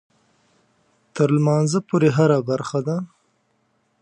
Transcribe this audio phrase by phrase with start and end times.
[1.15, 2.97] تر لمانځه پورې هره برخه ده.